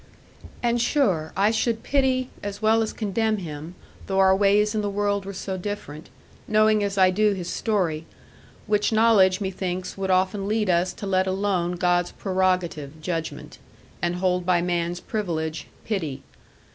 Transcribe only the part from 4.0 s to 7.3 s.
though our ways in the world were so different, knowing as I